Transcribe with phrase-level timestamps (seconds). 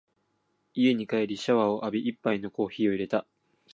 [0.73, 3.27] 家に帰りつくとシャワーを浴び、一杯のコーヒーを淹れた。